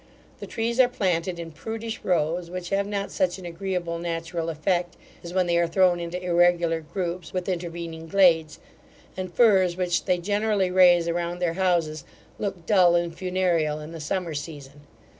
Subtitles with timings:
[0.39, 4.97] The trees are planted in prudish rows, which have not such an agreeable natural effect,
[5.23, 8.57] as when they are thrown into irregular groupes, with intervening glades;
[9.15, 12.03] and firs, which they generally raise around their houses,
[12.39, 14.81] look dull and funereal in the summer season.